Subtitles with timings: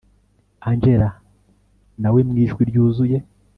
[0.69, 1.09] angella
[2.01, 3.17] nawe mwijwi ryuzuye